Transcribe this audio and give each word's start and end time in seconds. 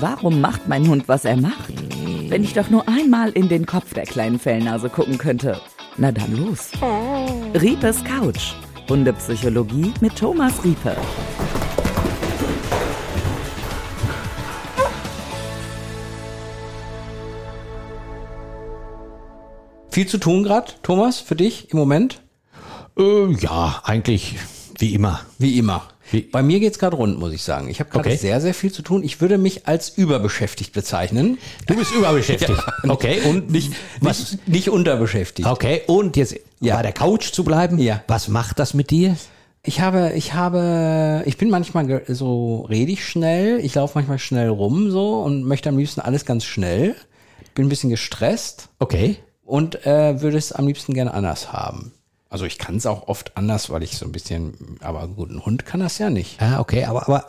Warum 0.00 0.40
macht 0.40 0.68
mein 0.68 0.88
Hund, 0.88 1.08
was 1.08 1.24
er 1.24 1.36
macht? 1.36 1.72
Wenn 2.28 2.44
ich 2.44 2.54
doch 2.54 2.70
nur 2.70 2.88
einmal 2.88 3.30
in 3.30 3.48
den 3.48 3.66
Kopf 3.66 3.94
der 3.94 4.04
kleinen 4.04 4.38
Fellnase 4.38 4.88
gucken 4.88 5.18
könnte. 5.18 5.60
Na 5.96 6.12
dann 6.12 6.36
los. 6.36 6.70
Riepes 7.60 8.02
Couch. 8.04 8.54
Hundepsychologie 8.88 9.92
mit 10.00 10.16
Thomas 10.16 10.64
Riepe. 10.64 10.96
Viel 19.90 20.06
zu 20.06 20.18
tun 20.18 20.44
gerade, 20.44 20.72
Thomas, 20.82 21.18
für 21.18 21.34
dich 21.34 21.72
im 21.72 21.78
Moment? 21.78 22.22
Äh, 22.96 23.32
ja, 23.32 23.82
eigentlich 23.84 24.36
wie 24.80 24.94
immer. 24.94 25.20
Wie 25.38 25.58
immer. 25.58 25.84
Wie- 26.10 26.22
Bei 26.22 26.42
mir 26.42 26.58
geht's 26.58 26.78
gerade 26.80 26.96
rund, 26.96 27.18
muss 27.20 27.32
ich 27.32 27.42
sagen. 27.42 27.68
Ich 27.70 27.78
habe 27.78 27.88
gerade 27.90 28.08
Okay. 28.08 28.16
sehr, 28.16 28.40
sehr 28.40 28.54
viel 28.54 28.72
zu 28.72 28.82
tun. 28.82 29.04
Ich 29.04 29.20
würde 29.20 29.38
mich 29.38 29.68
als 29.68 29.90
überbeschäftigt 29.90 30.72
bezeichnen. 30.72 31.38
Du 31.66 31.76
bist 31.76 31.92
überbeschäftigt. 31.94 32.60
okay, 32.88 33.20
und 33.28 33.50
nicht, 33.50 33.72
was? 34.00 34.32
Nicht, 34.32 34.48
nicht 34.48 34.70
unterbeschäftigt. 34.70 35.46
Okay, 35.48 35.82
und 35.86 36.16
jetzt 36.16 36.34
Ja. 36.60 36.74
bei 36.76 36.82
der 36.82 36.92
Couch 36.92 37.30
zu 37.32 37.44
bleiben. 37.44 37.78
Ja. 37.78 38.02
Was 38.08 38.26
macht 38.28 38.58
das 38.58 38.74
mit 38.74 38.90
dir? 38.90 39.16
Ich 39.62 39.80
habe, 39.80 40.12
ich 40.16 40.32
habe, 40.32 41.22
ich 41.26 41.36
bin 41.36 41.50
manchmal 41.50 42.02
so 42.08 42.62
redig 42.62 43.04
schnell. 43.06 43.60
Ich 43.60 43.74
laufe 43.74 43.92
manchmal 43.96 44.18
schnell 44.18 44.48
rum 44.48 44.90
so 44.90 45.20
und 45.20 45.44
möchte 45.44 45.68
am 45.68 45.76
liebsten 45.78 46.00
alles 46.00 46.24
ganz 46.24 46.44
schnell. 46.44 46.96
Bin 47.54 47.66
ein 47.66 47.68
bisschen 47.68 47.90
gestresst 47.90 48.68
Okay. 48.78 49.16
und 49.44 49.86
äh, 49.86 50.20
würde 50.22 50.38
es 50.38 50.50
am 50.52 50.66
liebsten 50.66 50.94
gerne 50.94 51.12
anders 51.14 51.52
haben. 51.52 51.92
Also 52.30 52.44
ich 52.46 52.58
kann 52.58 52.76
es 52.76 52.86
auch 52.86 53.08
oft 53.08 53.36
anders, 53.36 53.68
weil 53.70 53.82
ich 53.82 53.98
so 53.98 54.06
ein 54.06 54.12
bisschen, 54.12 54.54
aber 54.80 55.06
gut, 55.08 55.30
ein 55.30 55.44
Hund 55.44 55.66
kann 55.66 55.80
das 55.80 55.98
ja 55.98 56.08
nicht. 56.10 56.40
Ah, 56.40 56.60
okay, 56.60 56.84
aber, 56.84 57.02
aber 57.08 57.26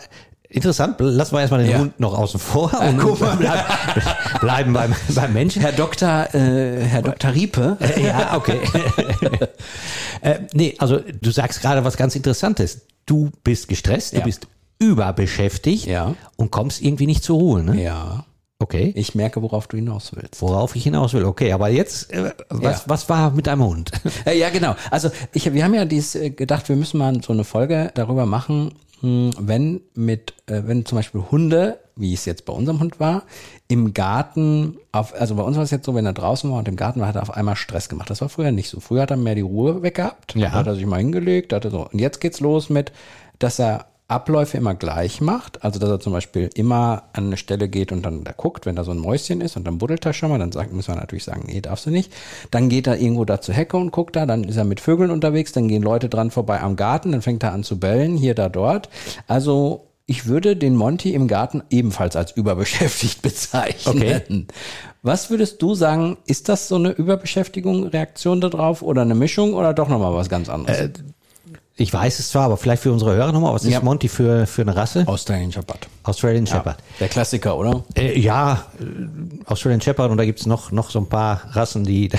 interessant. 0.47 0.95
Lassen 0.99 1.33
wir 1.33 1.39
erstmal 1.41 1.63
den 1.63 1.71
Ja. 1.71 1.79
Hund 1.79 1.99
noch 1.99 2.15
außen 2.17 2.39
vor 2.39 2.71
und 2.79 2.97
guck 2.99 3.19
mal. 3.19 3.35
bleiben, 3.35 3.63
bleiben 4.41 4.73
beim, 4.73 4.95
beim 5.09 5.33
Menschen. 5.33 5.61
Herr 5.63 5.71
Doktor, 5.71 6.33
äh, 6.35 6.81
Herr 6.83 7.01
Doktor 7.01 7.33
Riepe. 7.33 7.77
Äh, 7.79 8.05
Ja, 8.05 8.37
okay. 8.37 8.59
äh, 10.21 10.39
nee, 10.53 10.75
also 10.77 10.99
du 10.99 11.31
sagst 11.31 11.61
gerade 11.61 11.83
was 11.83 11.97
ganz 11.97 12.15
Interessantes. 12.15 12.81
Du 13.07 13.31
bist 13.43 13.67
gestresst, 13.67 14.13
Ja. 14.13 14.19
du 14.19 14.25
bist 14.25 14.47
überbeschäftigt 14.77 15.85
Ja. 15.87 16.13
und 16.35 16.51
kommst 16.51 16.81
irgendwie 16.81 17.07
nicht 17.07 17.23
zur 17.23 17.37
Ruhe, 17.39 17.63
ne? 17.63 17.81
Ja, 17.81 18.25
Okay. 18.61 18.93
ich 18.95 19.15
merke, 19.15 19.41
worauf 19.41 19.67
du 19.67 19.77
hinaus 19.77 20.11
willst. 20.15 20.41
Worauf 20.41 20.75
ich 20.75 20.83
hinaus 20.83 21.13
will. 21.13 21.25
Okay, 21.25 21.51
aber 21.51 21.69
jetzt, 21.69 22.11
äh, 22.13 22.31
was, 22.49 22.79
Ja. 22.79 22.83
was 22.87 23.09
war 23.09 23.31
mit 23.31 23.47
deinem 23.47 23.63
Hund? 23.65 23.91
Äh, 24.25 24.37
ja, 24.37 24.49
genau. 24.49 24.75
Also 24.91 25.09
ich, 25.33 25.51
wir 25.53 25.63
haben 25.63 25.73
ja 25.73 25.85
dies 25.85 26.15
äh, 26.15 26.29
gedacht, 26.29 26.69
wir 26.69 26.75
müssen 26.75 26.97
mal 26.99 27.21
so 27.23 27.33
eine 27.33 27.43
Folge 27.43 27.91
darüber 27.95 28.25
machen, 28.25 28.73
mh, 29.01 29.31
wenn 29.39 29.81
mit, 29.95 30.33
äh, 30.45 30.61
wenn 30.65 30.85
zum 30.85 30.97
Beispiel 30.97 31.23
Hunde, 31.31 31.79
wie 31.95 32.13
es 32.13 32.25
jetzt 32.25 32.45
bei 32.45 32.53
unserem 32.53 32.79
Hund 32.79 32.99
war, 32.99 33.23
im 33.67 33.93
Garten, 33.93 34.77
auf, 34.91 35.13
also 35.19 35.35
bei 35.35 35.43
uns 35.43 35.55
war 35.57 35.63
es 35.63 35.71
jetzt 35.71 35.85
so, 35.85 35.95
wenn 35.95 36.05
er 36.05 36.13
draußen 36.13 36.49
war 36.51 36.59
und 36.59 36.67
im 36.67 36.75
Garten 36.75 36.99
war, 36.99 37.07
hat 37.07 37.15
er 37.15 37.21
auf 37.21 37.31
einmal 37.35 37.55
Stress 37.55 37.89
gemacht. 37.89 38.09
Das 38.09 38.21
war 38.21 38.29
früher 38.29 38.51
nicht 38.51 38.69
so. 38.69 38.79
Früher 38.79 39.03
hat 39.03 39.11
er 39.11 39.17
mehr 39.17 39.35
die 39.35 39.41
Ruhe 39.41 39.81
weggehabt, 39.81 40.35
Ja. 40.35 40.51
hat 40.51 40.67
er 40.67 40.75
sich 40.75 40.85
mal 40.85 40.97
hingelegt, 40.99 41.53
hat 41.53 41.65
er 41.65 41.71
so. 41.71 41.87
Und 41.91 41.99
jetzt 41.99 42.19
geht's 42.21 42.39
los 42.39 42.69
mit, 42.69 42.91
dass 43.39 43.59
er 43.59 43.85
Abläufe 44.11 44.57
immer 44.57 44.75
gleich 44.75 45.21
macht. 45.21 45.63
Also, 45.63 45.79
dass 45.79 45.89
er 45.89 45.99
zum 45.99 46.13
Beispiel 46.13 46.49
immer 46.53 47.03
an 47.13 47.27
eine 47.27 47.37
Stelle 47.37 47.69
geht 47.69 47.91
und 47.91 48.03
dann 48.05 48.23
da 48.23 48.31
guckt, 48.31 48.65
wenn 48.65 48.75
da 48.75 48.83
so 48.83 48.91
ein 48.91 48.99
Mäuschen 48.99 49.41
ist 49.41 49.57
und 49.57 49.65
dann 49.65 49.77
buddelt 49.77 50.05
er 50.05 50.13
schon 50.13 50.29
mal, 50.29 50.39
dann 50.39 50.51
sagt, 50.51 50.73
muss 50.73 50.87
man 50.87 50.97
natürlich 50.97 51.23
sagen, 51.23 51.43
nee, 51.47 51.61
darfst 51.61 51.85
du 51.85 51.89
nicht. 51.89 52.11
Dann 52.51 52.69
geht 52.69 52.87
er 52.87 52.97
irgendwo 52.97 53.25
da 53.25 53.41
zur 53.41 53.55
Hecke 53.55 53.77
und 53.77 53.91
guckt 53.91 54.15
da, 54.15 54.25
dann 54.25 54.43
ist 54.43 54.57
er 54.57 54.65
mit 54.65 54.79
Vögeln 54.79 55.11
unterwegs, 55.11 55.51
dann 55.53 55.67
gehen 55.67 55.81
Leute 55.81 56.09
dran 56.09 56.31
vorbei 56.31 56.61
am 56.61 56.75
Garten, 56.75 57.11
dann 57.11 57.21
fängt 57.21 57.43
er 57.43 57.53
an 57.53 57.63
zu 57.63 57.79
bellen, 57.79 58.17
hier, 58.17 58.35
da, 58.35 58.49
dort. 58.49 58.89
Also, 59.27 59.87
ich 60.05 60.25
würde 60.25 60.57
den 60.57 60.75
Monty 60.75 61.13
im 61.13 61.27
Garten 61.27 61.63
ebenfalls 61.69 62.15
als 62.17 62.31
überbeschäftigt 62.31 63.21
bezeichnen. 63.23 63.97
Okay. 63.97 64.45
Was 65.03 65.29
würdest 65.29 65.61
du 65.61 65.73
sagen, 65.73 66.17
ist 66.25 66.49
das 66.49 66.67
so 66.67 66.75
eine 66.75 66.91
Überbeschäftigung, 66.91 67.87
Reaktion 67.87 68.41
darauf 68.41 68.81
oder 68.81 69.03
eine 69.03 69.15
Mischung 69.15 69.53
oder 69.53 69.73
doch 69.73 69.87
nochmal 69.87 70.13
was 70.13 70.29
ganz 70.29 70.49
anderes? 70.49 70.91
Ich 71.75 71.93
weiß 71.93 72.19
es 72.19 72.29
zwar, 72.29 72.43
aber 72.43 72.57
vielleicht 72.57 72.83
für 72.83 72.91
unsere 72.91 73.15
Hörer 73.15 73.31
nochmal, 73.31 73.53
was 73.53 73.63
ist 73.63 73.71
Ja. 73.71 73.81
Monty 73.81 74.07
für, 74.07 74.45
für 74.45 74.61
eine 74.61 74.75
Rasse? 74.75 75.03
Australian 75.07 75.51
Shepherd. 75.51 75.87
Australian 76.03 76.47
Shepherd. 76.47 76.77
Der 76.99 77.07
Klassiker, 77.07 77.57
oder? 77.57 77.83
Äh, 77.95 78.19
ja, 78.19 78.65
äh, 78.79 79.45
Australian 79.45 79.81
Shepherd 79.81 80.11
und 80.11 80.17
da 80.17 80.25
gibt's 80.25 80.45
noch, 80.45 80.71
noch 80.71 80.89
so 80.89 80.99
ein 80.99 81.07
paar 81.09 81.41
Rassen, 81.51 81.83
die, 81.83 82.09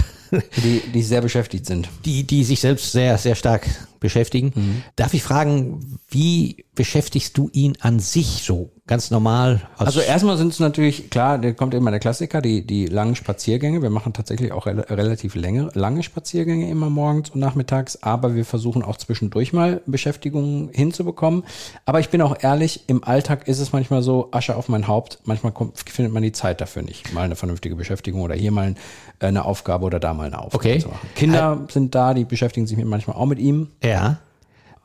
Die, 0.62 0.80
die 0.94 1.02
sehr 1.02 1.20
beschäftigt 1.20 1.66
sind. 1.66 1.90
die, 2.06 2.24
die 2.24 2.42
sich 2.44 2.60
selbst 2.60 2.92
sehr, 2.92 3.18
sehr 3.18 3.34
stark 3.34 3.66
beschäftigen. 4.00 4.82
Darf 4.96 5.12
ich 5.12 5.22
fragen, 5.22 5.98
wie 6.08 6.64
beschäftigst 6.74 7.36
du 7.36 7.50
ihn 7.52 7.76
an 7.80 8.00
sich 8.00 8.42
so 8.42 8.70
ganz 8.86 9.10
normal? 9.10 9.60
Also 9.76 10.00
erstmal 10.00 10.38
sind 10.38 10.52
es 10.52 10.58
natürlich, 10.58 11.10
klar, 11.10 11.38
da 11.38 11.52
kommt 11.52 11.74
immer 11.74 11.90
der 11.90 12.00
Klassiker, 12.00 12.40
die, 12.40 12.66
die 12.66 12.86
langen 12.86 13.14
Spaziergänge. 13.14 13.82
Wir 13.82 13.90
machen 13.90 14.12
tatsächlich 14.14 14.52
auch 14.52 14.66
rel 14.66 14.80
relativ 14.80 15.34
lange, 15.34 15.70
lange 15.74 16.02
Spaziergänge 16.02 16.68
immer 16.70 16.88
morgens 16.90 17.30
und 17.30 17.38
nachmittags, 17.40 18.02
aber 18.02 18.34
wir 18.34 18.44
versuchen 18.46 18.82
auch 18.82 18.96
zwischendurch 18.96 19.52
mal 19.52 19.82
Beschäftigungen 19.86 20.70
hinzubekommen. 20.72 21.44
Aber 21.84 22.00
ich 22.00 22.08
bin 22.08 22.22
auch 22.22 22.36
ehrlich, 22.40 22.84
im 22.88 23.04
Alltag 23.04 23.46
ist 23.48 23.58
es 23.60 23.71
manchmal 23.72 24.02
so, 24.02 24.28
Asche 24.30 24.56
auf 24.56 24.68
mein 24.68 24.86
Haupt, 24.88 25.20
manchmal 25.24 25.52
kommt, 25.52 25.78
findet 25.88 26.12
man 26.12 26.22
die 26.22 26.32
Zeit 26.32 26.60
dafür 26.60 26.82
nicht. 26.82 27.12
Mal 27.12 27.22
eine 27.22 27.36
vernünftige 27.36 27.74
Beschäftigung 27.76 28.20
oder 28.22 28.34
hier 28.34 28.52
mal 28.52 28.74
äh, 29.18 29.26
eine 29.26 29.44
Aufgabe 29.44 29.84
oder 29.84 30.00
da 30.00 30.14
mal 30.14 30.26
eine 30.26 30.38
Aufgabe 30.38 30.56
Okay. 30.56 30.78
zu 30.80 30.88
machen. 30.88 31.08
Kinder 31.14 31.66
sind 31.70 31.94
da, 31.94 32.14
die 32.14 32.24
beschäftigen 32.24 32.66
sich 32.66 32.76
mit- 32.76 32.86
manchmal 32.86 33.16
auch 33.16 33.26
mit 33.26 33.38
ihm. 33.38 33.68
Ja. 33.82 34.18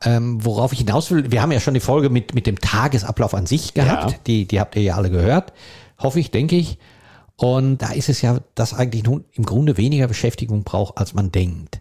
Ähm, 0.04 0.44
worauf 0.46 0.74
ich 0.74 0.80
hinaus 0.80 1.10
will, 1.10 1.32
wir 1.32 1.42
haben 1.42 1.52
ja 1.52 1.60
schon 1.60 1.74
die 1.74 1.80
Folge 1.80 2.10
mit, 2.10 2.36
mit 2.36 2.46
dem 2.46 2.60
Tagesablauf 2.62 3.34
an 3.34 3.46
sich 3.48 3.74
gehabt. 3.74 4.12
Ja. 4.12 4.18
Die, 4.28 4.46
die 4.48 4.60
habt 4.60 4.76
ihr 4.76 4.84
ja 4.84 4.96
alle 4.96 5.10
gehört. 5.10 5.54
Hoffe 5.98 6.20
ich, 6.20 6.30
denke 6.30 6.56
ich. 6.56 6.78
Und 7.36 7.80
da 7.84 7.92
ist 7.92 8.10
es 8.10 8.22
ja, 8.22 8.40
dass 8.56 8.74
eigentlich 8.74 9.08
Hund 9.08 9.26
im 9.34 9.44
Grunde 9.46 9.78
weniger 9.78 10.08
Beschäftigung 10.08 10.64
braucht, 10.64 10.98
als 10.98 11.14
man 11.14 11.32
denkt. 11.32 11.80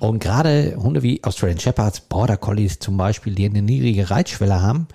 Und 0.00 0.18
gerade 0.18 0.76
Hunde 0.76 1.02
wie 1.02 1.22
Australian 1.24 1.60
Shepherds, 1.60 2.00
Border 2.00 2.36
Collies 2.36 2.78
zum 2.78 2.96
Beispiel, 2.98 3.34
die 3.34 3.46
eine 3.46 3.62
niedrige 3.62 4.10
Reitschwelle 4.10 4.60
haben, 4.60 4.88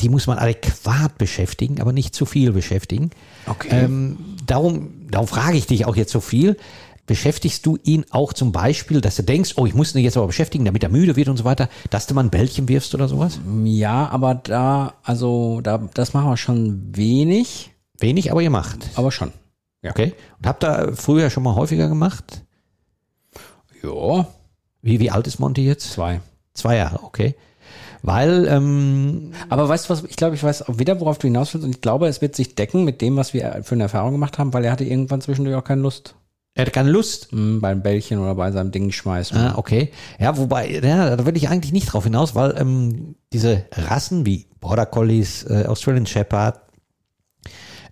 die 0.00 0.08
muss 0.08 0.26
man 0.26 0.38
adäquat 0.38 1.18
beschäftigen, 1.18 1.80
aber 1.80 1.92
nicht 1.92 2.14
zu 2.14 2.24
viel 2.26 2.52
beschäftigen. 2.52 3.10
Okay. 3.46 3.68
Ähm, 3.70 4.18
darum, 4.46 4.90
darum 5.10 5.26
frage 5.26 5.56
ich 5.56 5.66
dich 5.66 5.86
auch 5.86 5.96
jetzt 5.96 6.12
so 6.12 6.20
viel. 6.20 6.56
Beschäftigst 7.06 7.64
du 7.64 7.78
ihn 7.84 8.04
auch 8.10 8.34
zum 8.34 8.52
Beispiel, 8.52 9.00
dass 9.00 9.16
du 9.16 9.22
denkst, 9.22 9.54
oh, 9.56 9.64
ich 9.64 9.74
muss 9.74 9.94
ihn 9.94 10.02
jetzt 10.04 10.16
aber 10.18 10.26
beschäftigen, 10.26 10.66
damit 10.66 10.82
er 10.82 10.90
müde 10.90 11.16
wird 11.16 11.28
und 11.28 11.38
so 11.38 11.44
weiter, 11.44 11.70
dass 11.88 12.06
du 12.06 12.12
mal 12.14 12.22
ein 12.22 12.30
Bällchen 12.30 12.68
wirfst 12.68 12.94
oder 12.94 13.08
sowas? 13.08 13.40
Ja, 13.64 14.08
aber 14.10 14.34
da, 14.34 14.92
also 15.02 15.60
da, 15.62 15.78
das 15.94 16.12
machen 16.12 16.28
wir 16.28 16.36
schon 16.36 16.94
wenig, 16.94 17.70
Wenig, 17.98 18.30
aber 18.30 18.42
ihr 18.42 18.50
macht. 18.50 18.90
aber 18.94 19.10
schon. 19.10 19.32
Ja. 19.82 19.90
Okay. 19.92 20.12
Und 20.38 20.46
habt 20.46 20.62
ihr 20.64 20.92
früher 20.94 21.30
schon 21.30 21.42
mal 21.44 21.54
häufiger 21.54 21.88
gemacht? 21.88 22.42
Ja, 23.82 24.26
Wie, 24.82 25.00
wie 25.00 25.10
alt 25.10 25.26
ist 25.26 25.38
Monty 25.38 25.64
jetzt? 25.64 25.90
zwei. 25.92 26.20
Zwei 26.52 26.76
Jahre, 26.76 27.02
okay. 27.04 27.34
Weil, 28.02 28.46
ähm, 28.48 29.32
Aber 29.48 29.68
weißt 29.68 29.86
du 29.86 29.90
was, 29.90 30.04
ich 30.04 30.16
glaube, 30.16 30.34
ich 30.34 30.42
weiß 30.42 30.68
auch 30.68 30.78
wieder, 30.78 31.00
worauf 31.00 31.18
du 31.18 31.26
hinaus 31.26 31.52
willst 31.54 31.64
und 31.64 31.74
ich 31.74 31.80
glaube, 31.80 32.06
es 32.06 32.20
wird 32.20 32.36
sich 32.36 32.54
decken 32.54 32.84
mit 32.84 33.00
dem, 33.00 33.16
was 33.16 33.34
wir 33.34 33.60
für 33.62 33.74
eine 33.74 33.84
Erfahrung 33.84 34.12
gemacht 34.12 34.38
haben, 34.38 34.52
weil 34.52 34.64
er 34.64 34.72
hatte 34.72 34.84
irgendwann 34.84 35.20
zwischendurch 35.20 35.56
auch 35.56 35.64
keine 35.64 35.82
Lust 35.82 36.14
er 36.58 36.66
hat 36.66 36.72
keine 36.72 36.90
Lust. 36.90 37.30
hm, 37.30 37.60
beim 37.60 37.82
Bällchen 37.82 38.18
oder 38.18 38.34
bei 38.34 38.50
seinem 38.50 38.72
Ding 38.72 38.90
schmeißen. 38.90 39.38
Ah, 39.38 39.54
okay. 39.56 39.92
Ja, 40.18 40.36
wobei, 40.36 40.80
ja, 40.82 41.14
da 41.14 41.24
will 41.24 41.36
ich 41.36 41.48
eigentlich 41.48 41.72
nicht 41.72 41.92
drauf 41.92 42.02
hinaus, 42.02 42.34
weil 42.34 42.56
ähm, 42.58 43.14
diese 43.32 43.64
Rassen 43.72 44.26
wie 44.26 44.46
Border 44.58 44.84
Collies, 44.84 45.44
äh, 45.44 45.66
Australian 45.68 46.06
Shepherd, 46.06 46.60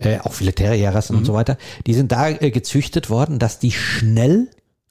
äh, 0.01 0.19
auch 0.19 0.33
viele 0.33 0.53
Terrierrassen 0.53 1.17
und 1.17 1.25
so 1.25 1.33
weiter, 1.33 1.59
die 1.87 1.95
sind 1.95 2.11
da 2.11 2.29
äh, 2.29 2.51
gezüchtet 2.51 3.09
worden, 3.09 3.39
dass 3.39 3.61
die 3.61 3.71
schnell 3.71 4.49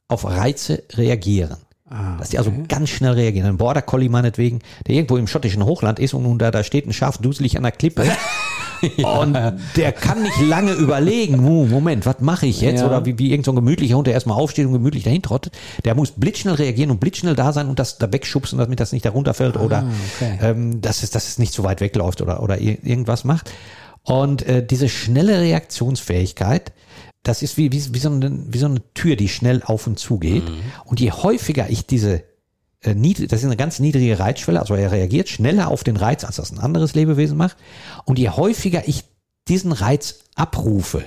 auf 0.08 0.24
Reize 0.24 0.84
reagieren. 0.94 1.58
Ah, 1.88 2.18
Dass 2.18 2.30
die 2.30 2.40
also 2.40 2.52
ganz 2.68 2.90
schnell 2.90 3.12
reagieren. 3.14 3.48
Ein 3.48 3.58
Border 3.58 3.84
Collie 3.84 4.10
meinetwegen, 4.10 4.60
der 4.88 4.96
irgendwo 4.96 5.18
im 5.18 5.28
schottischen 5.28 5.64
Hochland 5.66 6.00
ist 6.00 6.16
und 6.16 6.24
nun 6.24 6.40
da, 6.40 6.50
da 6.50 6.64
steht 6.64 6.88
ein 6.88 6.94
Schaf 6.94 7.20
duselig 7.20 7.58
an 7.58 7.64
der 7.64 7.72
Klippe. 7.74 8.04
Und 8.98 9.36
der 9.78 9.92
kann 9.94 10.22
nicht 10.22 10.40
lange 10.42 10.74
überlegen, 10.74 11.44
"Hu, 11.44 11.66
Moment, 11.66 12.06
was 12.06 12.20
mache 12.20 12.46
ich 12.46 12.62
jetzt? 12.62 12.82
Ja. 12.82 12.88
Oder 12.88 13.06
wie, 13.06 13.18
wie 13.18 13.28
irgendein 13.32 13.46
so 13.46 13.54
gemütlicher 13.54 13.96
Hund, 13.96 14.06
der 14.06 14.14
erstmal 14.14 14.38
aufsteht 14.38 14.66
und 14.68 14.74
gemütlich 14.74 15.04
dahin 15.04 15.22
trottet. 15.24 15.54
Der 15.86 15.96
muss 15.96 16.12
blitzschnell 16.12 16.56
reagieren 16.56 16.92
und 16.92 17.00
blitzschnell 17.00 17.36
da 17.36 17.52
sein 17.54 17.68
und 17.70 17.80
das 17.80 17.98
da 17.98 18.12
wegschubsen, 18.12 18.60
damit 18.60 18.80
das 18.80 18.92
nicht 18.92 19.06
da 19.06 19.12
runterfällt 19.12 19.58
oder 19.58 19.78
Ah, 19.84 19.92
okay. 20.18 20.38
ähm, 20.42 20.82
dass, 20.82 21.02
es, 21.04 21.10
dass 21.10 21.28
es 21.30 21.40
nicht 21.40 21.54
zu 21.54 21.64
weit 21.64 21.82
wegläuft 21.82 22.22
oder, 22.22 22.44
oder 22.44 22.58
ir- 22.58 22.78
irgendwas 22.84 23.24
macht. 23.24 23.50
Und 24.04 24.44
äh, 24.46 24.64
diese 24.64 24.90
schnelle 24.90 25.40
Reaktionsfähigkeit, 25.40 26.72
das 27.28 27.42
ist 27.42 27.58
wie, 27.58 27.72
wie, 27.72 27.94
wie, 27.94 28.00
so 28.00 28.10
eine, 28.10 28.32
wie 28.48 28.58
so 28.58 28.68
eine 28.68 28.82
Tür, 28.94 29.16
die 29.16 29.28
schnell 29.28 29.64
auf 29.64 29.88
und 29.88 30.00
zu 30.00 30.20
geht. 30.20 30.48
Mhm. 30.48 30.62
Und 30.86 31.00
je 31.00 31.12
häufiger 31.12 31.70
ich 31.70 31.86
diese 31.86 32.24
äh, 32.82 32.94
niedrig, 32.94 33.30
das 33.30 33.40
ist 33.40 33.46
eine 33.46 33.58
ganz 33.58 33.80
niedrige 33.80 34.20
Reizschwelle, 34.20 34.60
also 34.60 34.76
er 34.76 34.92
reagiert 34.92 35.28
schneller 35.28 35.70
auf 35.70 35.84
den 35.84 35.98
Reiz, 35.98 36.24
als 36.24 36.36
das 36.36 36.52
ein 36.52 36.60
anderes 36.60 36.94
Lebewesen 36.94 37.38
macht. 37.38 37.58
Und 38.06 38.20
je 38.20 38.30
häufiger 38.30 38.88
ich 38.88 39.04
diesen 39.48 39.72
Reiz 39.72 40.20
abrufe, 40.36 41.04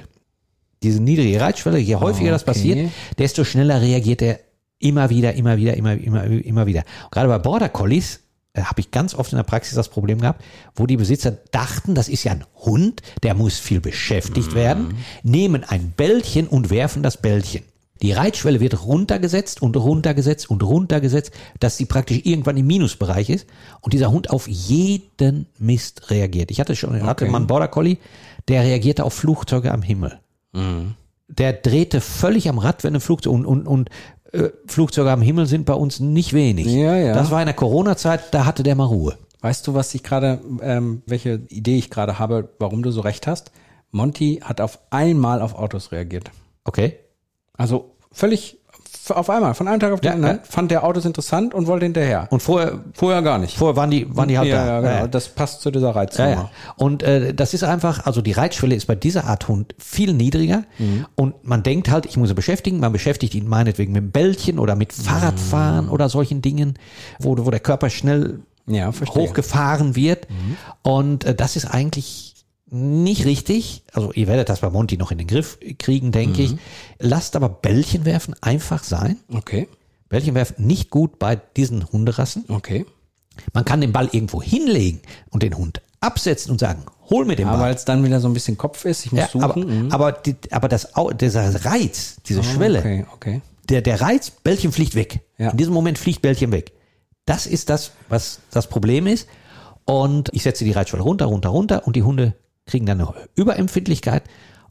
diese 0.82 1.00
niedrige 1.00 1.41
Reizschwelle, 1.41 1.79
je 1.79 1.97
häufiger 1.97 2.31
das 2.31 2.43
Okay. 2.43 2.50
passiert, 2.53 2.91
desto 3.19 3.44
schneller 3.44 3.81
reagiert 3.81 4.23
er 4.23 4.41
immer 4.81 5.11
wieder, 5.11 5.35
immer 5.35 5.56
wieder, 5.56 5.76
immer, 5.76 5.94
immer, 5.94 6.25
immer 6.25 6.67
wieder. 6.67 6.82
Und 7.05 7.12
gerade 7.12 7.29
bei 7.29 7.38
Border 7.38 7.69
Collies 7.69 8.21
äh, 8.58 8.62
habe 8.62 8.81
ich 8.81 8.90
ganz 8.90 9.14
oft 9.14 9.32
in 9.32 9.37
der 9.37 9.44
Praxis 9.44 9.75
das 9.75 9.88
Problem 9.88 10.20
gehabt, 10.20 10.43
wo 10.75 10.87
die 10.87 10.96
Besitzer 10.96 11.32
dachten, 11.50 11.94
das 11.94 12.08
ist 12.08 12.25
ja 12.25 12.32
ein 12.32 12.44
Hund, 12.56 13.02
der 13.22 13.34
muss 13.34 13.58
viel 13.58 13.81
beschäftigt 13.81 14.55
werden, 14.55 14.96
nehmen 15.22 15.64
ein 15.64 15.93
Bällchen 15.96 16.46
und 16.46 16.70
werfen 16.70 17.02
das 17.02 17.16
Bällchen. 17.16 17.62
Die 18.02 18.12
Reitschwelle 18.12 18.60
wird 18.60 18.84
runtergesetzt 18.84 19.60
und 19.60 19.76
runtergesetzt 19.76 20.49
und 20.50 20.62
runtergesetzt, 20.62 21.32
dass 21.58 21.76
sie 21.76 21.84
praktisch 21.84 22.20
irgendwann 22.25 22.56
im 22.56 22.66
Minusbereich 22.66 23.28
ist 23.28 23.46
und 23.81 23.93
dieser 23.93 24.10
Hund 24.12 24.31
auf 24.31 24.46
jeden 24.46 25.46
Mist 25.58 26.11
reagiert. 26.11 26.50
Ich 26.50 26.61
hatte 26.61 26.76
schon, 26.76 27.02
hatte 27.02 27.26
mal 27.26 27.38
einen 27.38 27.49
Border 27.49 27.69
Collie, 27.69 27.99
der 28.46 28.62
reagierte 28.62 29.04
auf 29.04 29.14
Flugzeuge 29.14 29.72
am 29.72 29.82
Himmel. 29.82 30.20
Der 31.28 31.52
drehte 31.52 32.00
völlig 32.00 32.49
am 32.49 32.58
Rad, 32.58 32.84
wenn 32.84 32.94
ein 32.94 33.00
Flugzeug 33.00 33.34
und, 33.34 33.44
und, 33.44 33.66
und 33.66 33.90
äh, 34.32 34.50
Flugzeuge 34.66 35.10
am 35.10 35.22
Himmel 35.22 35.46
sind 35.46 35.64
bei 35.66 35.75
uns 35.75 36.00
nicht 36.00 36.32
wenig. 36.32 36.66
Ja, 36.66 36.96
ja. 36.96 37.14
Das 37.14 37.30
war 37.30 37.40
in 37.40 37.46
der 37.46 37.54
Corona-Zeit, 37.54 38.34
da 38.34 38.44
hatte 38.44 38.62
der 38.62 38.75
mal 38.75 38.84
Ruhe. 38.84 39.16
Weißt 39.40 39.66
du, 39.66 39.75
was 39.75 39.94
ich 39.94 40.02
gerade, 40.02 40.40
ähm, 40.62 41.02
welche 41.06 41.40
Idee 41.48 41.78
ich 41.78 41.90
gerade 41.90 42.19
habe, 42.19 42.48
warum 42.58 42.82
du 42.82 42.90
so 42.90 43.00
recht 43.00 43.26
hast? 43.26 43.52
Monty 43.90 44.40
hat 44.42 44.60
auf 44.60 44.80
einmal 44.90 45.40
auf 45.40 45.54
Autos 45.54 45.92
reagiert. 45.92 46.30
Okay. 46.64 46.98
Also 47.56 47.92
völlig 48.12 48.58
auf 49.10 49.31
einmal, 49.31 49.55
von 49.55 49.69
einem 49.69 49.81
Tag 49.81 49.93
auf 49.93 50.00
den 50.00 50.08
Ja, 50.08 50.14
anderen, 50.14 50.37
ja. 50.37 50.43
fand 50.44 50.70
der 50.70 50.84
Autos 50.84 51.05
interessant 51.05 51.55
und 51.55 51.66
wollte 51.66 51.87
hinterher. 51.87 52.26
Und 52.31 52.40
vorher, 52.43 52.81
vorher 52.93 53.22
gar 53.22 53.38
nicht. 53.38 53.56
vorher 53.56 53.76
waren 53.76 53.90
die, 53.90 54.14
waren 54.14 54.28
die 54.28 54.38
halt 54.38 54.49
ja, 54.49 54.56
da. 54.56 54.66
ja, 54.66 54.81
genau. 54.81 54.93
Ja, 54.93 54.99
ja. 55.00 55.06
Das 55.06 55.28
passt 55.28 55.62
zu 55.62 55.70
dieser 55.70 55.94
ja. 56.32 56.50
Und 56.76 57.02
äh, 57.02 57.34
das 57.34 57.55
ist 57.55 57.64
einfach, 57.64 58.06
also 58.06 58.20
die 58.20 58.32
Reitschwelle 58.32 58.75
ist 58.75 58.87
bei 58.87 58.94
dieser 58.94 59.25
Art 59.25 59.49
Hund 59.49 59.75
viel 59.78 60.12
niedriger 60.12 60.64
und 61.14 61.34
man 61.46 61.62
denkt 61.62 61.90
halt, 61.90 62.06
ich 62.06 62.16
muss 62.16 62.31
ihn 62.31 62.34
beschäftigen, 62.34 62.81
man 62.81 62.93
beschäftigt 62.93 63.34
ihn 63.34 63.49
meinetwegen 63.49 63.93
mit 63.93 64.02
dem 64.02 64.11
Bällchen 64.11 64.58
oder 64.58 64.75
mit 64.75 64.93
Fahrradfahren 64.93 65.88
oder 65.88 66.08
solchen 66.08 66.43
Dingen, 66.43 66.75
wo, 67.19 67.37
wo 67.38 67.50
der 67.50 67.61
Körper 67.61 67.90
schnell 67.90 68.40
hochgefahren 69.14 69.96
wird 69.96 70.26
und 70.82 71.25
äh, 71.25 71.34
das 71.34 71.56
ist 71.56 71.64
eigentlich 71.64 72.27
nicht 72.70 73.25
richtig, 73.25 73.82
also 73.93 74.12
ihr 74.12 74.26
werdet 74.26 74.49
das 74.49 74.61
bei 74.61 74.70
Monty 74.70 74.97
noch 74.97 75.11
in 75.11 75.19
den 75.19 75.26
Griff 75.26 75.59
kriegen, 75.79 76.12
denke 76.12 76.43
ich. 76.43 76.56
Lasst 76.99 77.37
aber 77.37 77.49
Bällchen 77.49 78.05
werfen 78.05 78.35
einfach 78.41 78.85
sein. 78.85 79.17
Okay, 79.32 79.69
Bällchen 80.09 80.35
werfen 80.35 80.67
nicht 80.67 80.91
gut 80.91 81.19
bei 81.19 81.37
diesen 81.37 81.91
Hunderassen. 81.91 82.44
okay. 82.49 82.87
Man 83.53 83.65
kann 83.65 83.81
den 83.81 83.93
Ball 83.93 84.09
irgendwo 84.11 84.43
hinlegen 84.43 85.00
und 85.31 85.44
den 85.44 85.56
Hund 85.56 85.81
absetzen 86.00 86.50
und 86.50 86.59
sagen, 86.59 86.82
hol 87.09 87.25
mir 87.25 87.37
den 87.37 87.47
Aber 87.47 87.59
Ball. 87.59 87.69
weil 87.69 87.75
es 87.76 87.85
dann 87.85 88.03
wieder 88.05 88.19
so 88.20 88.26
ein 88.26 88.35
bisschen 88.35 88.59
Kopf 88.59 88.85
ist, 88.85 89.06
ich 89.06 89.12
muss 89.12 89.21
Ja, 89.21 89.29
suchen. 89.29 89.44
aber, 89.44 89.56
mhm. 89.64 89.93
aber, 89.93 90.11
die, 90.12 90.35
aber 90.50 90.67
das, 90.69 90.88
dieser 91.21 91.64
Reiz, 91.64 92.17
diese 92.26 92.43
Schwelle, 92.43 92.81
Okay, 92.81 93.06
okay. 93.14 93.41
der, 93.69 93.81
der 93.82 94.00
Reiz, 94.00 94.31
Bällchen 94.31 94.73
fliegt 94.73 94.97
weg. 94.97 95.21
Ja. 95.38 95.50
In 95.50 95.56
diesem 95.56 95.73
Moment 95.73 95.99
fliegt 95.99 96.21
Bällchen 96.21 96.50
weg. 96.50 96.73
Das 97.26 97.47
ist 97.47 97.71
das, 97.71 97.93
was 98.09 98.41
das 98.50 98.67
Problem 98.69 99.06
ist. 99.06 99.29
Und 99.85 100.31
ich 100.32 100.43
setze 100.43 100.64
die 100.64 100.73
Reitschwelle 100.73 101.05
runter, 101.05 101.26
runter, 101.26 101.50
runter 101.50 101.87
und 101.87 101.94
die 101.94 102.03
Hunde 102.03 102.35
kriegen 102.69 102.87
dann 102.87 103.00
eine 103.00 103.12
Überempfindlichkeit 103.35 104.23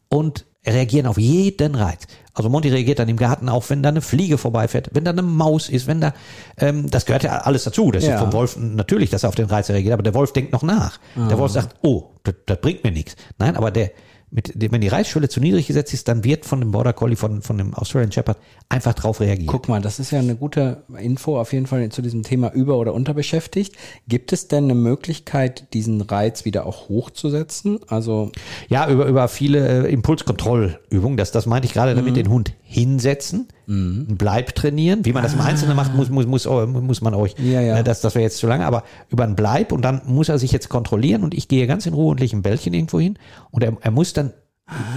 und 0.08 0.46
reagieren 0.66 1.06
auf 1.06 1.18
jeden 1.18 1.74
Reiz. 1.74 2.06
Also 2.34 2.48
Monty 2.50 2.68
reagiert 2.68 2.98
dann 2.98 3.08
im 3.08 3.16
Garten 3.16 3.48
auch, 3.48 3.68
wenn 3.70 3.82
da 3.82 3.88
eine 3.88 4.00
Fliege 4.00 4.38
vorbeifährt, 4.38 4.90
wenn 4.92 5.04
da 5.04 5.10
eine 5.10 5.22
Maus 5.22 5.68
ist, 5.68 5.86
wenn 5.86 6.00
da, 6.00 6.14
ähm, 6.58 6.88
das 6.90 7.04
gehört 7.06 7.24
ja 7.24 7.38
alles 7.38 7.64
dazu. 7.64 7.90
Das 7.90 8.04
Ja. 8.04 8.14
ist 8.14 8.20
vom 8.20 8.32
Wolf 8.32 8.56
natürlich, 8.56 9.10
dass 9.10 9.22
er 9.24 9.28
auf 9.30 9.34
den 9.34 9.46
Reiz 9.46 9.68
reagiert, 9.70 9.92
aber 9.92 10.02
der 10.02 10.14
Wolf 10.14 10.32
denkt 10.32 10.52
noch 10.52 10.62
nach. 10.62 10.98
Der 11.16 11.38
Wolf 11.38 11.52
sagt, 11.52 11.76
oh, 11.82 12.10
das, 12.22 12.34
das 12.46 12.60
bringt 12.60 12.84
mir 12.84 12.92
nichts. 12.92 13.16
Nein, 13.38 13.56
aber 13.56 13.70
der, 13.70 13.90
mit, 14.30 14.52
wenn 14.56 14.80
die 14.80 14.88
Reizschwelle 14.88 15.28
zu 15.28 15.40
niedrig 15.40 15.66
gesetzt 15.66 15.94
ist, 15.94 16.08
dann 16.08 16.22
wird 16.22 16.44
von 16.44 16.60
dem 16.60 16.70
Border 16.70 16.92
Collie, 16.92 17.16
von, 17.16 17.40
von 17.40 17.56
dem 17.56 17.74
Australian 17.74 18.12
Shepherd 18.12 18.38
einfach 18.68 18.92
drauf 18.94 19.20
reagiert. 19.20 19.48
Guck 19.48 19.68
mal, 19.68 19.80
das 19.80 19.98
ist 19.98 20.10
ja 20.10 20.18
eine 20.18 20.36
gute 20.36 20.82
Info 20.98 21.38
auf 21.38 21.52
jeden 21.52 21.66
Fall 21.66 21.88
zu 21.88 22.02
diesem 22.02 22.22
Thema 22.22 22.52
über- 22.52 22.76
oder 22.76 22.92
unterbeschäftigt. 22.92 23.74
Gibt 24.06 24.32
es 24.32 24.48
denn 24.48 24.64
eine 24.64 24.74
Möglichkeit, 24.74 25.72
diesen 25.72 26.02
Reiz 26.02 26.44
wieder 26.44 26.66
auch 26.66 26.88
hochzusetzen? 26.88 27.80
Also, 27.88 28.30
Ja, 28.68 28.88
über, 28.90 29.06
über 29.06 29.28
viele 29.28 29.86
äh, 29.86 29.92
Impulskontrollübungen. 29.92 31.16
Das, 31.16 31.32
das 31.32 31.46
meinte 31.46 31.66
ich 31.66 31.72
gerade 31.72 31.94
damit, 31.94 32.16
den 32.16 32.28
Hund 32.28 32.52
hinsetzen, 32.62 33.48
einen 33.68 34.16
Bleib 34.16 34.54
trainieren. 34.54 35.04
Wie 35.04 35.12
man 35.12 35.22
das 35.22 35.34
im 35.34 35.40
Einzelnen 35.40 35.76
macht, 35.76 35.94
muss, 35.94 36.08
muss, 36.08 36.26
muss, 36.26 36.46
muss 36.46 37.00
man 37.02 37.14
euch. 37.14 37.34
Ja, 37.38 37.60
ja. 37.60 37.78
äh, 37.78 37.84
Das, 37.84 38.00
das 38.00 38.14
wäre 38.14 38.22
jetzt 38.22 38.38
zu 38.38 38.46
lange, 38.46 38.64
aber 38.64 38.84
über 39.10 39.24
einen 39.24 39.36
Bleib 39.36 39.72
und 39.72 39.82
dann 39.82 40.00
muss 40.06 40.28
er 40.28 40.38
sich 40.38 40.52
jetzt 40.52 40.68
kontrollieren 40.68 41.22
und 41.22 41.34
ich 41.34 41.48
gehe 41.48 41.66
ganz 41.66 41.86
in 41.86 41.94
Ruhe 41.94 42.10
und 42.10 42.20
lege 42.20 42.36
ein 42.36 42.42
Bällchen 42.42 42.72
irgendwo 42.72 42.98
hin 42.98 43.18
und 43.50 43.62
er, 43.62 43.76
er 43.80 43.90
muss 43.90 44.12
dann 44.12 44.32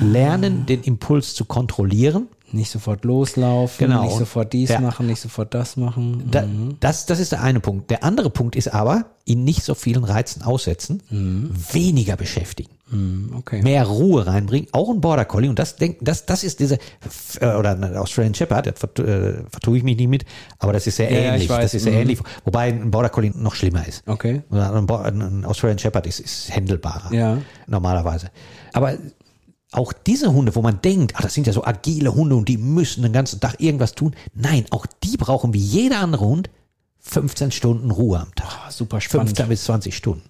lernen, 0.01 0.65
den 0.65 0.81
Impuls 0.83 1.33
zu 1.33 1.45
kontrollieren. 1.45 2.27
Nicht 2.53 2.69
sofort 2.71 3.03
loslaufen, 3.05 3.87
Genau. 3.87 4.03
nicht 4.03 4.17
sofort 4.17 4.53
dies 4.53 4.69
Ja. 4.69 4.79
machen, 4.79 5.07
nicht 5.07 5.21
sofort 5.21 5.53
das 5.53 5.77
machen. 5.77 6.27
Da, 6.31 6.43
das, 6.79 7.05
das 7.05 7.19
ist 7.19 7.31
der 7.31 7.41
eine 7.41 7.59
Punkt. 7.59 7.89
Der 7.89 8.03
andere 8.03 8.29
Punkt 8.29 8.55
ist 8.55 8.73
aber, 8.73 9.05
ihn 9.25 9.43
nicht 9.43 9.63
so 9.63 9.75
vielen 9.75 10.03
Reizen 10.03 10.41
aussetzen, 10.41 11.01
weniger 11.09 12.15
beschäftigen. 12.17 12.71
Hm, 12.89 13.33
okay. 13.37 13.61
mehr 13.61 13.85
Ruhe 13.85 14.27
reinbringen, 14.27 14.67
auch 14.73 14.89
ein 14.89 14.99
Border 14.99 15.23
Collie 15.23 15.49
und 15.49 15.57
das 15.57 15.77
das 16.01 16.25
das 16.25 16.43
ist 16.43 16.59
diese 16.59 16.77
äh, 17.39 17.45
oder 17.55 17.71
ein 17.71 17.95
Australian 17.95 18.33
Shepherd, 18.35 18.77
vert, 18.77 18.99
äh, 18.99 19.43
vertue 19.49 19.77
ich 19.77 19.83
mich 19.83 19.95
nicht 19.95 20.09
mit, 20.09 20.25
aber 20.59 20.73
das 20.73 20.87
ist 20.87 20.97
sehr 20.97 21.09
Ja, 21.09 21.17
ja, 21.19 21.25
ähnlich, 21.29 21.43
ich 21.43 21.49
weiß. 21.49 21.61
das 21.61 21.73
ist 21.75 21.83
sehr 21.83 21.93
Mhm. 21.93 21.99
ähnlich, 21.99 22.19
wobei 22.43 22.63
ein 22.67 22.91
Border 22.91 23.07
Collie 23.07 23.31
noch 23.33 23.55
schlimmer 23.55 23.87
ist. 23.87 24.03
Okay. 24.07 24.41
Ein 24.51 25.45
Australian 25.45 25.79
Shepherd 25.79 26.05
ist, 26.05 26.19
ist 26.19 26.53
händelbarer 26.53 27.13
Ja. 27.13 27.37
normalerweise. 27.65 28.29
Aber 28.73 28.97
auch 29.71 29.93
diese 29.93 30.33
Hunde, 30.33 30.55
wo 30.55 30.61
man 30.61 30.81
denkt, 30.81 31.15
ah, 31.15 31.21
das 31.21 31.33
sind 31.33 31.47
ja 31.47 31.53
so 31.53 31.63
agile 31.63 32.13
Hunde 32.13 32.35
und 32.35 32.49
die 32.49 32.57
müssen 32.57 33.03
den 33.03 33.13
ganzen 33.13 33.39
Tag 33.39 33.59
irgendwas 33.59 33.93
tun. 33.93 34.15
Nein, 34.33 34.65
auch 34.69 34.85
die 34.85 35.17
brauchen 35.17 35.53
wie 35.53 35.59
jeder 35.59 35.99
andere 35.99 36.25
Hund 36.25 36.49
15 36.99 37.51
Stunden 37.51 37.89
Ruhe 37.89 38.19
am 38.19 38.35
Tag. 38.35 38.59
Ah, 38.65 38.71
super 38.71 39.01
spannend. 39.01 39.29
15 39.29 39.49
bis 39.49 39.63
20 39.63 39.95
Stunden. 39.95 40.29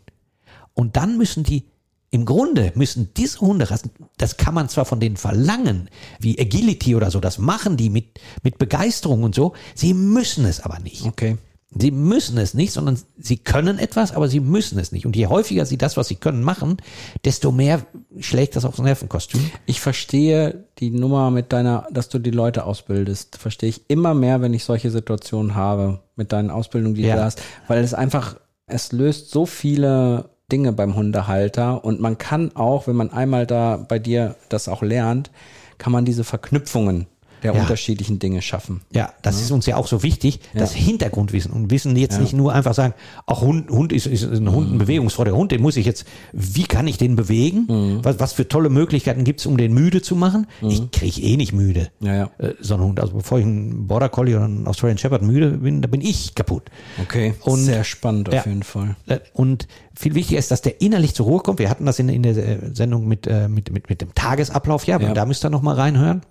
Und 0.73 0.95
dann 0.95 1.17
müssen 1.17 1.43
die, 1.43 1.65
im 2.11 2.25
Grunde 2.25 2.71
müssen 2.75 3.13
diese 3.15 3.41
Hunderassen, 3.41 3.91
das 4.17 4.37
kann 4.37 4.53
man 4.53 4.69
zwar 4.69 4.85
von 4.85 4.99
denen 4.99 5.17
verlangen, 5.17 5.89
wie 6.19 6.39
Agility 6.39 6.95
oder 6.95 7.11
so, 7.11 7.19
das 7.19 7.37
machen 7.37 7.77
die 7.77 7.89
mit, 7.89 8.19
mit 8.43 8.57
Begeisterung 8.57 9.23
und 9.23 9.35
so, 9.35 9.53
sie 9.75 9.93
müssen 9.93 10.45
es 10.45 10.59
aber 10.59 10.79
nicht. 10.79 11.05
Okay. 11.05 11.37
Sie 11.73 11.91
müssen 11.91 12.37
es 12.37 12.53
nicht, 12.53 12.73
sondern 12.73 12.99
sie 13.17 13.37
können 13.37 13.79
etwas, 13.79 14.11
aber 14.13 14.27
sie 14.27 14.41
müssen 14.41 14.77
es 14.77 14.91
nicht. 14.91 15.05
Und 15.05 15.15
je 15.15 15.27
häufiger 15.27 15.65
sie 15.65 15.77
das, 15.77 15.95
was 15.95 16.09
sie 16.09 16.15
können, 16.15 16.43
machen, 16.43 16.77
desto 17.23 17.53
mehr 17.53 17.81
schlägt 18.19 18.57
das 18.57 18.65
aufs 18.65 18.79
Nervenkostüm. 18.79 19.39
Ich 19.65 19.79
verstehe 19.79 20.65
die 20.79 20.89
Nummer 20.89 21.31
mit 21.31 21.53
deiner, 21.53 21.87
dass 21.91 22.09
du 22.09 22.19
die 22.19 22.31
Leute 22.31 22.65
ausbildest, 22.65 23.37
verstehe 23.37 23.69
ich 23.69 23.89
immer 23.89 24.13
mehr, 24.13 24.41
wenn 24.41 24.53
ich 24.53 24.65
solche 24.65 24.91
Situationen 24.91 25.55
habe 25.55 25.99
mit 26.17 26.33
deinen 26.33 26.49
Ausbildungen, 26.49 26.95
die 26.95 27.03
Ja. 27.03 27.15
du 27.15 27.23
hast, 27.23 27.41
weil 27.69 27.81
es 27.83 27.93
einfach, 27.93 28.35
es 28.67 28.91
löst 28.91 29.31
so 29.31 29.45
viele 29.45 30.29
Dinge 30.51 30.73
beim 30.73 30.95
Hundehalter 30.97 31.85
und 31.85 32.01
man 32.01 32.17
kann 32.17 32.53
auch, 32.57 32.87
wenn 32.87 32.97
man 32.97 33.11
einmal 33.13 33.47
da 33.47 33.77
bei 33.77 33.97
dir 33.97 34.35
das 34.49 34.67
auch 34.67 34.81
lernt, 34.81 35.31
kann 35.77 35.93
man 35.93 36.03
diese 36.03 36.25
Verknüpfungen 36.25 37.07
der 37.43 37.53
Ja. 37.53 37.61
unterschiedlichen 37.61 38.19
Dinge 38.19 38.41
schaffen. 38.41 38.81
Ja, 38.93 39.13
das 39.21 39.41
ist 39.41 39.51
uns 39.51 39.65
ja 39.65 39.75
auch 39.77 39.87
so 39.87 40.03
wichtig, 40.03 40.39
das 40.53 40.73
Hintergrundwissen 40.73 41.51
und 41.51 41.71
Wissen 41.71 41.95
jetzt 41.95 42.19
nicht 42.19 42.33
nur 42.33 42.53
einfach 42.53 42.73
sagen, 42.73 42.93
ach 43.25 43.41
Hund, 43.41 43.69
Hund 43.69 43.93
ist, 43.93 44.05
ist 44.07 44.23
ein 44.23 44.51
Hund, 44.51 44.73
ein 44.73 44.77
bewegungsfreudiger 44.77 45.35
Hund, 45.35 45.51
den 45.51 45.61
muss 45.61 45.77
ich 45.77 45.85
jetzt, 45.85 46.05
wie 46.33 46.63
kann 46.63 46.87
ich 46.87 46.97
den 46.97 47.15
bewegen? 47.15 47.99
Was, 48.03 48.19
was 48.19 48.33
für 48.33 48.47
tolle 48.47 48.69
Möglichkeiten 48.69 49.23
gibt's, 49.23 49.45
um 49.45 49.57
den 49.57 49.73
müde 49.73 50.01
zu 50.01 50.15
machen? 50.15 50.47
Ich 50.61 50.91
krieg 50.91 51.17
eh 51.23 51.37
nicht 51.37 51.53
müde. 51.53 51.89
Ja, 51.99 52.15
ja. 52.15 52.31
Äh, 52.37 52.53
so 52.59 52.75
einen 52.75 52.83
Hund. 52.83 52.99
Also 52.99 53.13
bevor 53.13 53.39
ich 53.39 53.45
einen 53.45 53.87
Border 53.87 54.09
Collie 54.09 54.35
oder 54.35 54.45
einen 54.45 54.67
Australian 54.67 54.97
Shepherd 54.97 55.21
müde 55.21 55.49
bin, 55.51 55.81
da 55.81 55.87
bin 55.87 56.01
ich 56.01 56.35
kaputt. 56.35 56.63
Okay. 57.01 57.33
Und- 57.41 57.65
Sehr 57.65 57.83
spannend 57.83 58.29
auf 58.29 58.35
Ja. 58.35 58.43
jeden 58.45 58.63
Fall. 58.63 58.95
Äh, 59.07 59.19
Und 59.33 59.67
viel 59.95 60.15
wichtiger 60.15 60.39
ist, 60.39 60.51
dass 60.51 60.61
der 60.61 60.81
innerlich 60.81 61.13
zur 61.15 61.25
Ruhe 61.25 61.39
kommt. 61.41 61.59
Wir 61.59 61.69
hatten 61.69 61.85
das 61.85 61.99
in, 61.99 62.09
in 62.09 62.23
der 62.23 62.33
Sendung 62.75 63.07
mit, 63.07 63.27
äh, 63.27 63.47
mit, 63.47 63.71
mit, 63.71 63.89
mit 63.89 64.01
dem 64.01 64.13
Tagesablauf. 64.15 64.85
Ja, 64.87 64.99
Ja. 64.99 65.13
da 65.13 65.25
müsst 65.25 65.43
ihr 65.45 65.49
noch 65.49 65.61
mal 65.61 65.75
reinhören. 65.75 66.21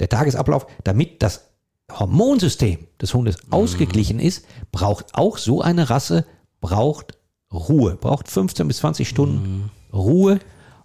Der 0.00 0.08
Tagesablauf, 0.08 0.66
damit 0.84 1.22
das 1.22 1.50
Hormonsystem 1.92 2.86
des 3.00 3.12
Hundes 3.14 3.36
ausgeglichen 3.50 4.18
ist, 4.18 4.46
braucht 4.72 5.14
auch 5.14 5.38
so 5.38 5.60
eine 5.60 5.90
Rasse, 5.90 6.24
braucht 6.60 7.18
Ruhe, 7.52 7.96
braucht 7.96 8.28
15 8.28 8.66
bis 8.66 8.78
20 8.78 9.08
Stunden 9.08 9.70
Ruhe. 9.92 10.38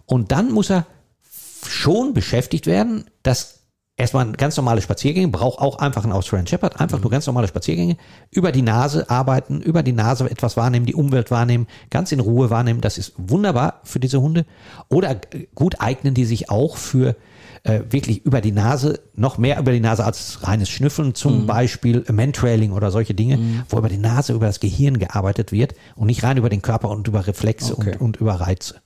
Und 0.06 0.32
dann 0.32 0.52
muss 0.52 0.70
er 0.70 0.86
schon 1.66 2.14
beschäftigt 2.14 2.66
werden, 2.66 3.04
dass 3.22 3.60
erstmal 4.00 4.32
ganz 4.32 4.56
normale 4.56 4.80
Spaziergänge, 4.80 5.28
braucht 5.28 5.58
auch 5.58 5.78
einfach 5.78 6.04
ein 6.04 6.12
Australian 6.12 6.46
Shepherd, 6.46 6.80
einfach 6.80 7.00
nur 7.00 7.10
ganz 7.10 7.26
normale 7.26 7.48
Spaziergänge, 7.48 7.96
über 8.30 8.50
die 8.50 8.62
Nase 8.62 9.08
arbeiten, 9.10 9.60
über 9.60 9.82
die 9.82 9.92
Nase 9.92 10.28
etwas 10.28 10.56
wahrnehmen, 10.56 10.86
die 10.86 10.94
Umwelt 10.94 11.30
wahrnehmen, 11.30 11.66
ganz 11.90 12.10
in 12.10 12.20
Ruhe 12.20 12.50
wahrnehmen, 12.50 12.80
das 12.80 12.98
ist 12.98 13.12
wunderbar 13.16 13.80
für 13.84 14.00
diese 14.00 14.20
Hunde. 14.20 14.46
Oder 14.88 15.10
äh, 15.10 15.46
gut 15.54 15.80
eignen 15.80 16.14
die 16.14 16.24
sich 16.24 16.50
auch 16.50 16.76
für 16.76 17.14
äh, 17.64 17.80
wirklich 17.90 18.24
über 18.24 18.40
die 18.40 18.52
Nase, 18.52 19.00
noch 19.14 19.38
mehr 19.38 19.58
über 19.58 19.72
die 19.72 19.80
Nase 19.80 20.04
als 20.04 20.46
reines 20.46 20.68
Schnüffeln, 20.68 21.14
zum 21.14 21.46
Beispiel 21.46 22.04
Mantrailing 22.10 22.72
oder 22.72 22.90
solche 22.90 23.14
Dinge, 23.14 23.64
wo 23.68 23.78
über 23.78 23.88
die 23.88 23.98
Nase, 23.98 24.32
über 24.32 24.46
das 24.46 24.60
Gehirn 24.60 24.98
gearbeitet 24.98 25.52
wird 25.52 25.74
und 25.96 26.06
nicht 26.06 26.22
rein 26.22 26.36
über 26.36 26.48
den 26.48 26.62
Körper 26.62 26.88
und 26.90 27.06
über 27.06 27.26
Reflexe 27.26 27.76
Okay. 27.76 27.92
und, 27.92 28.00
und 28.00 28.16
über 28.16 28.34
Reize. 28.34 28.76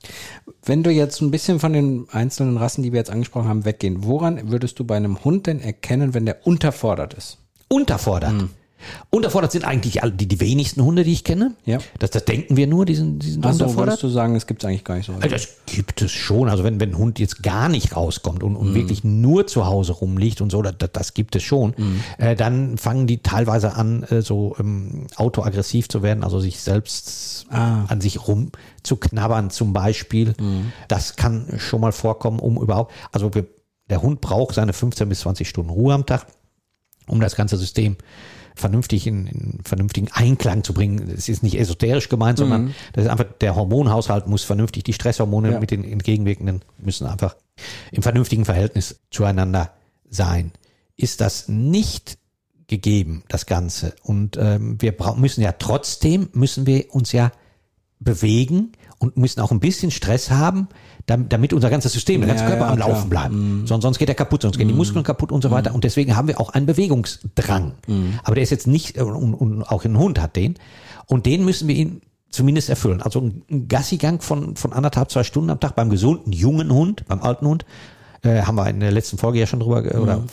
Wenn 0.63 0.83
du 0.83 0.91
jetzt 0.91 1.21
ein 1.21 1.31
bisschen 1.31 1.59
von 1.59 1.73
den 1.73 2.07
einzelnen 2.11 2.57
Rassen, 2.57 2.83
die 2.83 2.91
wir 2.91 2.99
jetzt 2.99 3.11
angesprochen 3.11 3.47
haben, 3.47 3.65
weggehen, 3.65 4.03
woran 4.03 4.49
würdest 4.51 4.79
du 4.79 4.83
bei 4.83 4.95
einem 4.97 5.23
Hund 5.23 5.47
denn 5.47 5.59
erkennen, 5.61 6.13
wenn 6.13 6.25
der 6.25 6.45
unterfordert 6.45 7.13
ist? 7.13 7.37
unterfordert. 7.67 8.33
Unterfordert 9.09 9.51
sind 9.51 9.65
eigentlich 9.65 10.03
alle, 10.03 10.11
die, 10.11 10.27
die 10.27 10.39
wenigsten 10.39 10.83
Hunde, 10.83 11.03
die 11.03 11.13
ich 11.13 11.23
kenne. 11.23 11.55
Ja. 11.65 11.79
Das, 11.99 12.11
das 12.11 12.25
denken 12.25 12.57
wir 12.57 12.67
nur, 12.67 12.85
die 12.85 12.95
sind, 12.95 13.19
die 13.19 13.31
sind 13.31 13.45
Also 13.45 13.63
unterfordert. 13.63 13.93
würdest 13.93 14.03
du 14.03 14.09
sagen, 14.09 14.33
das 14.33 14.47
gibt 14.47 14.63
es 14.63 14.67
eigentlich 14.67 14.83
gar 14.83 14.95
nicht 14.95 15.05
so. 15.05 15.13
Also 15.13 15.27
das 15.27 15.47
gibt 15.65 16.01
es 16.01 16.11
schon. 16.11 16.49
Also 16.49 16.63
wenn, 16.63 16.79
wenn 16.79 16.91
ein 16.91 16.97
Hund 16.97 17.19
jetzt 17.19 17.43
gar 17.43 17.69
nicht 17.69 17.95
rauskommt 17.95 18.43
und, 18.43 18.55
und 18.55 18.73
wirklich 18.73 19.03
nur 19.03 19.47
zu 19.47 19.65
Hause 19.65 19.93
rumliegt 19.93 20.41
und 20.41 20.51
so, 20.51 20.61
das, 20.61 20.75
das, 20.91 21.13
gibt 21.13 21.35
es 21.35 21.43
schon, 21.43 21.73
äh, 22.17 22.35
dann 22.35 22.77
fangen 22.77 23.07
die 23.07 23.19
teilweise 23.19 23.75
an, 23.75 24.03
äh, 24.03 24.21
so 24.21 24.55
ähm, 24.59 25.07
autoaggressiv 25.15 25.87
zu 25.89 26.03
werden, 26.03 26.23
also 26.23 26.39
sich 26.39 26.59
selbst 26.59 27.45
an 27.49 28.01
sich 28.01 28.27
rum 28.27 28.51
zu 28.81 28.97
knabbern 28.97 29.49
zum 29.51 29.71
Beispiel. 29.71 30.33
Das 30.87 31.15
kann 31.15 31.47
schon 31.57 31.81
mal 31.81 31.91
vorkommen, 31.91 32.39
um 32.39 32.57
überhaupt, 32.57 32.91
also 33.11 33.33
wir, 33.33 33.45
der 33.89 34.01
Hund 34.01 34.21
braucht 34.21 34.55
seine 34.55 34.73
15 34.73 35.07
bis 35.07 35.19
20 35.21 35.47
Stunden 35.47 35.69
Ruhe 35.69 35.93
am 35.93 36.05
Tag, 36.05 36.25
um 37.07 37.19
das 37.19 37.35
ganze 37.35 37.57
System 37.57 37.97
vernünftig 38.55 39.07
in, 39.07 39.27
in 39.27 39.59
vernünftigen 39.63 40.09
Einklang 40.11 40.63
zu 40.63 40.73
bringen. 40.73 41.09
Es 41.09 41.29
ist 41.29 41.43
nicht 41.43 41.59
esoterisch 41.59 42.09
gemeint, 42.09 42.37
sondern 42.37 42.73
das 42.93 43.05
ist 43.05 43.09
einfach, 43.09 43.25
der 43.41 43.55
Hormonhaushalt 43.55 44.27
muss 44.27 44.43
vernünftig, 44.43 44.83
die 44.83 44.93
Stresshormone 44.93 45.51
Ja. 45.53 45.59
mit 45.59 45.71
den 45.71 45.83
entgegenwirkenden 45.83 46.61
müssen 46.77 47.07
einfach 47.07 47.35
im 47.91 48.03
vernünftigen 48.03 48.45
Verhältnis 48.45 48.99
zueinander 49.11 49.71
sein. 50.09 50.51
Ist 50.97 51.21
das 51.21 51.47
nicht 51.47 52.17
gegeben, 52.67 53.23
das 53.27 53.45
Ganze, 53.45 53.93
und 54.01 54.37
ähm, 54.37 54.81
wir 54.81 54.95
müssen 55.17 55.41
ja 55.41 55.51
trotzdem, 55.51 56.29
müssen 56.33 56.65
wir 56.65 56.93
uns 56.95 57.11
ja 57.11 57.31
bewegen 57.99 58.73
und 58.99 59.17
müssen 59.17 59.39
auch 59.41 59.51
ein 59.51 59.59
bisschen 59.59 59.91
Stress 59.91 60.29
haben, 60.31 60.67
dam- 61.05 61.29
damit 61.29 61.53
unser 61.53 61.69
ganzes 61.69 61.93
System, 61.93 62.21
der 62.21 62.27
ganze 62.29 62.43
Ja, 62.43 62.49
Körper 62.49 62.65
ja, 62.65 62.71
am 62.71 62.75
klar. 62.77 62.89
Laufen 62.89 63.09
bleibt. 63.09 63.33
Sonst, 63.67 63.83
sonst 63.83 63.97
geht 63.99 64.09
er 64.09 64.15
kaputt, 64.15 64.41
sonst 64.41 64.57
gehen 64.57 64.67
die 64.67 64.73
Muskeln 64.73 65.03
kaputt 65.03 65.31
und 65.31 65.41
so 65.41 65.51
weiter. 65.51 65.73
Und 65.73 65.83
deswegen 65.83 66.15
haben 66.15 66.27
wir 66.27 66.39
auch 66.39 66.49
einen 66.49 66.65
Bewegungsdrang. 66.65 67.73
Aber 68.23 68.35
der 68.35 68.43
ist 68.43 68.49
jetzt 68.49 68.67
nicht, 68.67 68.97
äh, 68.97 69.01
und, 69.01 69.33
und 69.33 69.63
auch 69.63 69.85
ein 69.85 69.97
Hund 69.97 70.21
hat 70.21 70.35
den. 70.35 70.55
Und 71.07 71.25
den 71.25 71.45
müssen 71.45 71.67
wir 71.67 71.75
ihn 71.75 72.01
zumindest 72.29 72.69
erfüllen. 72.69 73.01
Also 73.01 73.21
ein 73.21 73.67
Gassigang 73.69 74.19
von, 74.21 74.55
von 74.57 74.73
anderthalb, 74.73 75.09
zwei 75.09 75.23
Stunden 75.23 75.49
am 75.49 75.59
Tag 75.59 75.75
beim 75.75 75.89
gesunden, 75.89 76.33
jungen 76.33 76.71
Hund, 76.73 77.05
beim 77.07 77.21
alten 77.21 77.47
Hund, 77.47 77.65
äh, 78.23 78.41
haben 78.41 78.55
wir 78.55 78.67
in 78.69 78.81
der 78.81 78.91
letzten 78.91 79.17
Folge 79.17 79.39
ja 79.39 79.47
schon 79.47 79.61
drüber, 79.61 79.83
oder 80.01 80.23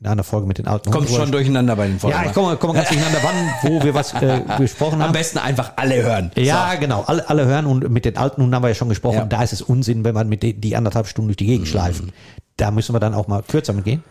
in 0.00 0.06
einer 0.06 0.22
Folge 0.22 0.46
mit 0.46 0.58
den 0.58 0.68
alten 0.68 0.90
Kommt 0.90 1.08
schon 1.08 1.32
durcheinander 1.32 1.74
bei 1.74 1.88
den 1.88 1.98
Folgen. 1.98 2.16
Ja, 2.16 2.26
ich 2.26 2.32
komme, 2.32 2.56
komme 2.56 2.74
ganz 2.74 2.88
durcheinander, 2.88 3.18
wann, 3.22 3.70
wo 3.72 3.82
wir 3.82 3.94
was 3.94 4.12
äh, 4.14 4.42
besprochen 4.58 4.94
Am 4.94 5.08
haben. 5.08 5.12
besten 5.12 5.38
einfach 5.38 5.72
alle 5.76 6.02
hören. 6.02 6.30
Ja, 6.36 6.76
genau. 6.76 7.02
Alle, 7.06 7.28
alle 7.28 7.46
hören 7.46 7.66
und 7.66 7.90
mit 7.90 8.04
den 8.04 8.16
alten 8.16 8.42
Hunden 8.42 8.54
haben 8.54 8.62
wir 8.62 8.68
ja 8.68 8.74
schon 8.74 8.88
gesprochen. 8.88 9.16
Ja. 9.16 9.26
Da 9.26 9.42
ist 9.42 9.52
es 9.52 9.60
Unsinn, 9.60 10.04
wenn 10.04 10.14
man 10.14 10.28
mit 10.28 10.42
die, 10.42 10.54
die 10.54 10.76
anderthalb 10.76 11.08
Stunden 11.08 11.28
durch 11.28 11.36
die 11.36 11.46
Gegend 11.46 11.66
schleifen. 11.66 12.12
Da 12.56 12.70
müssen 12.70 12.94
wir 12.94 13.00
dann 13.00 13.14
auch 13.14 13.26
mal 13.26 13.42
kürzer 13.42 13.72
mitgehen. 13.72 14.04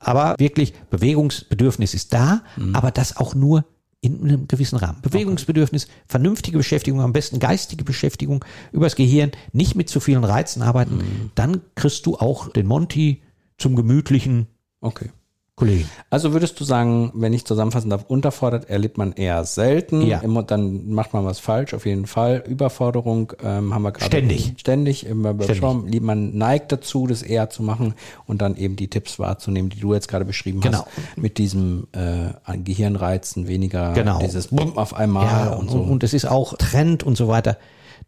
Aber 0.00 0.34
wirklich, 0.38 0.74
Bewegungsbedürfnis 0.90 1.94
ist 1.94 2.12
da, 2.12 2.42
aber 2.74 2.90
das 2.90 3.16
auch 3.16 3.34
nur 3.34 3.64
in 4.02 4.22
einem 4.22 4.48
gewissen 4.48 4.76
Rahmen. 4.76 5.00
Bewegungsbedürfnis, 5.00 5.88
vernünftige 6.06 6.58
Beschäftigung, 6.58 7.00
am 7.00 7.14
besten 7.14 7.38
geistige 7.38 7.84
Beschäftigung 7.84 8.44
übers 8.70 8.96
Gehirn, 8.96 9.30
nicht 9.52 9.76
mit 9.76 9.88
zu 9.88 9.98
vielen 9.98 10.24
Reizen 10.24 10.60
arbeiten. 10.60 11.30
Dann 11.34 11.62
kriegst 11.74 12.04
du 12.04 12.16
auch 12.16 12.50
den 12.50 12.66
Monty 12.66 13.22
zum 13.56 13.76
gemütlichen 13.76 14.48
Okay. 14.84 15.10
Kollegen. 15.56 15.88
Also 16.10 16.32
würdest 16.32 16.58
du 16.58 16.64
sagen, 16.64 17.12
wenn 17.14 17.32
ich 17.32 17.44
zusammenfassen 17.44 17.88
darf, 17.88 18.06
unterfordert 18.08 18.68
erlebt 18.68 18.98
man 18.98 19.12
eher 19.12 19.44
selten. 19.44 20.02
Ja. 20.02 20.20
Dann 20.42 20.90
macht 20.90 21.12
man 21.14 21.24
was 21.24 21.38
falsch, 21.38 21.74
auf 21.74 21.86
jeden 21.86 22.06
Fall. 22.08 22.42
Überforderung 22.48 23.32
ähm, 23.40 23.72
haben 23.72 23.82
wir 23.82 23.92
gerade. 23.92 24.06
Ständig. 24.06 24.54
Ständig 24.56 25.06
immer 25.06 25.28
Ständig. 25.28 25.46
besprochen. 25.46 25.80
Ständig. 25.82 26.02
Man 26.02 26.36
neigt 26.36 26.72
dazu, 26.72 27.06
das 27.06 27.22
eher 27.22 27.50
zu 27.50 27.62
machen 27.62 27.94
und 28.26 28.42
dann 28.42 28.56
eben 28.56 28.74
die 28.74 28.88
Tipps 28.88 29.20
wahrzunehmen, 29.20 29.70
die 29.70 29.78
du 29.78 29.94
jetzt 29.94 30.08
gerade 30.08 30.24
beschrieben 30.24 30.60
Genau. 30.60 30.86
hast. 30.86 31.16
Mit 31.16 31.38
diesem 31.38 31.86
äh, 31.92 32.56
Gehirnreizen, 32.58 33.46
weniger 33.46 33.92
Genau. 33.92 34.18
dieses 34.18 34.48
Bumm 34.48 34.76
auf 34.76 34.92
einmal 34.94 35.24
Ja, 35.26 35.52
und 35.52 35.68
und, 35.68 35.70
so. 35.70 35.78
und 35.78 36.02
es 36.02 36.14
ist 36.14 36.24
auch 36.28 36.54
Trend 36.58 37.04
und 37.04 37.16
so 37.16 37.28
weiter. 37.28 37.58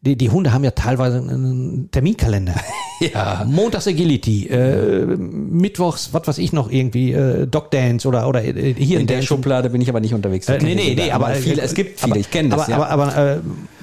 Die, 0.06 0.16
die 0.16 0.30
Hunde 0.30 0.52
haben 0.52 0.62
ja 0.64 0.70
teilweise 0.70 1.18
einen 1.18 1.90
Terminkalender. 1.90 2.54
ja. 3.00 3.44
Montags 3.46 3.86
Agility, 3.88 4.46
äh, 4.46 5.04
Mittwochs, 5.04 6.14
was 6.14 6.28
weiß 6.28 6.38
ich 6.38 6.52
noch 6.52 6.70
irgendwie, 6.70 7.12
äh, 7.12 7.46
Dog 7.46 7.70
Dance 7.72 8.06
oder, 8.06 8.28
oder 8.28 8.44
äh, 8.44 8.72
hier 8.75 9.00
In 9.00 9.06
der 9.08 9.16
Dance. 9.16 9.26
Schublade 9.26 9.68
bin 9.70 9.80
ich 9.80 9.88
aber 9.88 10.00
nicht 10.00 10.14
unterwegs. 10.14 10.48
Äh, 10.48 10.58
nee, 10.62 10.75
nee, 10.76 10.94
nee, 10.94 11.10
aber 11.10 11.34
viele, 11.34 11.60
es 11.62 11.75
gibt 11.75 12.00
viele, 12.00 12.12
aber, 12.12 12.20
ich 12.20 12.30
kenne 12.30 12.50
das. 12.50 12.60
Aber, 12.60 12.70
ja. 12.70 12.86
aber, 12.86 13.16
aber 13.16 13.32
äh, 13.36 13.40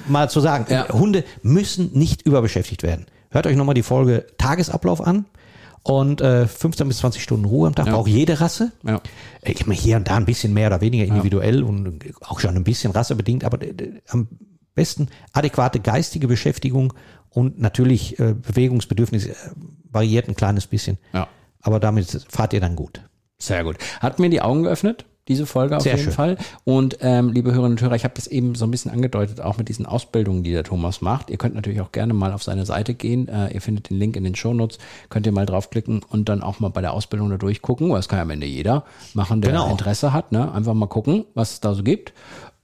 mal 0.08 0.30
zu 0.30 0.40
sagen, 0.40 0.64
Ja. 0.70 0.86
äh, 0.86 0.92
Hunde 0.92 1.24
müssen 1.42 1.90
nicht 1.92 2.22
überbeschäftigt 2.22 2.82
werden. 2.82 3.06
Hört 3.30 3.46
euch 3.46 3.56
nochmal 3.56 3.74
die 3.74 3.82
Folge 3.82 4.24
Tagesablauf 4.38 5.06
an 5.06 5.26
und 5.82 6.22
äh, 6.22 6.46
15 6.46 6.88
bis 6.88 6.98
20 6.98 7.22
Stunden 7.22 7.44
Ruhe 7.44 7.66
am 7.68 7.74
Tag 7.74 7.86
Ja. 7.88 7.92
braucht 7.92 8.08
jede 8.08 8.40
Rasse. 8.40 8.72
Ja. 8.86 9.02
Äh, 9.42 9.52
Ich 9.52 9.66
meine, 9.66 9.78
hier 9.78 9.96
und 9.98 10.08
da 10.08 10.16
ein 10.16 10.24
bisschen 10.24 10.54
mehr 10.54 10.68
oder 10.68 10.80
weniger 10.80 11.04
individuell 11.04 11.62
und 11.62 12.00
auch 12.22 12.40
schon 12.40 12.56
ein 12.56 12.64
bisschen 12.64 12.92
rassebedingt, 12.92 13.44
aber 13.44 13.60
äh, 13.60 13.66
äh, 13.68 13.92
am 14.08 14.28
besten 14.74 15.08
adäquate 15.32 15.80
geistige 15.80 16.28
Beschäftigung 16.28 16.92
und 17.30 17.60
natürlich 17.60 18.18
äh, 18.18 18.34
Bewegungsbedürfnis 18.34 19.26
äh, 19.26 19.34
variiert 19.90 20.28
ein 20.28 20.34
kleines 20.36 20.66
bisschen. 20.66 20.98
Ja. 21.12 21.28
Aber 21.60 21.80
damit 21.80 22.26
fahrt 22.28 22.52
ihr 22.52 22.60
dann 22.60 22.76
gut. 22.76 23.00
Sehr 23.38 23.64
gut. 23.64 23.76
Hat 24.00 24.18
mir 24.18 24.30
die 24.30 24.42
Augen 24.42 24.62
geöffnet, 24.62 25.04
diese 25.28 25.46
Folge 25.46 25.76
auf 25.76 25.82
Sehr 25.82 25.92
jeden 25.94 26.04
schön. 26.04 26.12
Fall. 26.12 26.36
Und 26.64 26.98
ähm, 27.00 27.32
liebe 27.32 27.50
Hörerinnen 27.52 27.72
und 27.78 27.80
Hörer, 27.82 27.94
ich 27.96 28.04
habe 28.04 28.14
das 28.14 28.26
eben 28.26 28.54
so 28.54 28.66
ein 28.66 28.70
bisschen 28.70 28.90
angedeutet, 28.90 29.40
auch 29.40 29.56
mit 29.56 29.68
diesen 29.70 29.86
Ausbildungen, 29.86 30.42
die 30.44 30.52
der 30.52 30.64
Thomas 30.64 31.00
macht. 31.00 31.30
Ihr 31.30 31.38
könnt 31.38 31.54
natürlich 31.54 31.80
auch 31.80 31.92
gerne 31.92 32.12
mal 32.12 32.32
auf 32.32 32.42
seine 32.42 32.66
Seite 32.66 32.94
gehen. 32.94 33.28
Äh, 33.28 33.54
ihr 33.54 33.60
findet 33.62 33.88
den 33.90 33.98
Link 33.98 34.16
in 34.16 34.24
den 34.24 34.34
Shownotes. 34.34 34.78
Könnt 35.08 35.24
ihr 35.26 35.32
mal 35.32 35.46
draufklicken 35.46 36.02
und 36.06 36.28
dann 36.28 36.42
auch 36.42 36.60
mal 36.60 36.68
bei 36.68 36.82
der 36.82 36.92
Ausbildung 36.92 37.30
da 37.30 37.38
durchgucken. 37.38 37.88
Weil 37.88 37.96
das 37.96 38.08
kann 38.08 38.18
ja 38.18 38.22
am 38.22 38.30
Ende 38.30 38.46
jeder 38.46 38.84
machen, 39.14 39.40
der 39.40 39.52
Genau. 39.52 39.70
Interesse 39.70 40.12
hat. 40.12 40.30
Ne? 40.30 40.52
Einfach 40.52 40.74
mal 40.74 40.86
gucken, 40.88 41.24
was 41.34 41.52
es 41.52 41.60
da 41.60 41.74
so 41.74 41.82
gibt. 41.82 42.12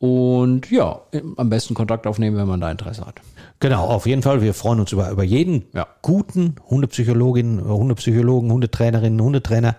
Und 0.00 0.70
ja, 0.70 1.02
am 1.36 1.50
besten 1.50 1.74
Kontakt 1.74 2.06
aufnehmen, 2.06 2.36
wenn 2.38 2.48
man 2.48 2.60
da 2.60 2.70
Interesse 2.70 3.06
hat. 3.06 3.20
Genau, 3.60 3.84
auf 3.84 4.06
jeden 4.06 4.22
Fall. 4.22 4.40
Wir 4.40 4.54
freuen 4.54 4.80
uns 4.80 4.92
über, 4.92 5.10
über 5.10 5.22
jeden 5.24 5.66
Ja. 5.74 5.86
guten 6.00 6.56
Hundepsychologin, 6.70 7.62
Hundepsychologen, 7.62 8.50
Hundetrainerinnen, 8.50 9.20
Hundetrainer. 9.20 9.76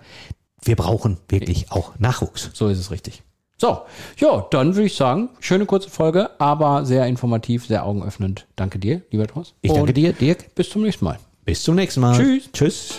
Wir 0.63 0.75
brauchen 0.75 1.17
wirklich 1.27 1.71
auch 1.71 1.97
Nachwuchs. 1.97 2.51
So 2.53 2.67
ist 2.67 2.77
es 2.77 2.91
richtig. 2.91 3.23
So, 3.57 3.79
ja, 4.17 4.45
dann 4.51 4.75
würde 4.75 4.85
ich 4.85 4.95
sagen, 4.95 5.29
schöne 5.39 5.65
kurze 5.65 5.89
Folge, 5.89 6.29
aber 6.39 6.85
sehr 6.85 7.07
informativ, 7.07 7.65
sehr 7.65 7.83
augenöffnend. 7.85 8.47
Danke 8.55 8.77
dir, 8.77 9.01
lieber 9.09 9.25
Thomas. 9.25 9.53
Ich 9.61 9.71
danke 9.71 9.87
Und 9.89 9.97
dir, 9.97 10.13
Dirk. 10.13 10.53
Bis 10.53 10.69
zum 10.69 10.83
nächsten 10.83 11.05
Mal. 11.05 11.17
Bis 11.45 11.63
zum 11.63 11.75
nächsten 11.75 12.01
Mal. 12.01 12.15
Tschüss. 12.15 12.49
Tschüss. 12.53 12.93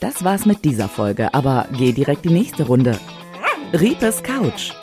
Das 0.00 0.24
war's 0.24 0.46
mit 0.46 0.64
dieser 0.64 0.88
Folge, 0.88 1.32
aber 1.32 1.66
geh 1.76 1.92
direkt 1.92 2.24
die 2.24 2.30
nächste 2.32 2.64
Runde. 2.66 2.98
Riepes 3.72 4.22
Couch, 4.22 4.72